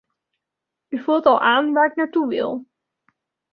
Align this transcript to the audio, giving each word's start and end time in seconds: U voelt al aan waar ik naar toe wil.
U 0.89 1.03
voelt 1.03 1.25
al 1.25 1.39
aan 1.41 1.73
waar 1.73 1.89
ik 1.89 1.95
naar 1.95 2.11
toe 2.11 2.27
wil. 2.27 2.65